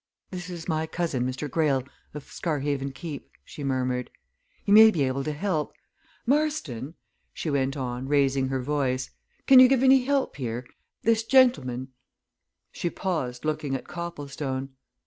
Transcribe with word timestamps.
"This 0.31 0.49
is 0.49 0.67
my 0.67 0.87
cousin, 0.87 1.27
Mr. 1.29 1.47
Greyle, 1.47 1.83
of 2.15 2.23
Scarhaven 2.23 2.91
Keep," 2.91 3.29
she 3.45 3.63
murmured. 3.63 4.09
"He 4.65 4.71
may 4.71 4.89
be 4.89 5.03
able 5.03 5.23
to 5.23 5.31
help. 5.31 5.73
Marston!" 6.25 6.95
she 7.35 7.51
went 7.51 7.77
on, 7.77 8.07
raising 8.07 8.47
her 8.47 8.63
voice, 8.63 9.11
"can 9.45 9.59
you 9.59 9.67
give 9.67 9.83
any 9.83 10.03
help 10.05 10.37
here? 10.37 10.65
This 11.03 11.21
gentleman" 11.23 11.89
she 12.71 12.89
paused, 12.89 13.45
looking 13.45 13.75
at 13.75 13.87
Copplestone. 13.87 14.69